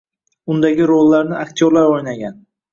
[0.53, 2.45] Undagi rollarni aktyorlar oʻynagan...